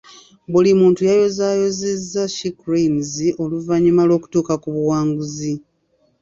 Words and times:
Buli 0.51 0.71
muntu 0.79 1.01
yayozaayozezza 1.09 2.21
She 2.35 2.49
cranes 2.59 3.11
oluvannyuma 3.43 4.01
lw'okutuuka 4.07 4.53
ku 4.61 4.67
buwanguzi. 4.75 5.53